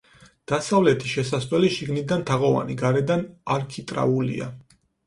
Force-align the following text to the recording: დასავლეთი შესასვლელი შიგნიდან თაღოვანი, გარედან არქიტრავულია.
დასავლეთი 0.51 1.11
შესასვლელი 1.11 1.69
შიგნიდან 1.77 2.27
თაღოვანი, 2.31 2.81
გარედან 2.83 3.25
არქიტრავულია. 3.59 4.55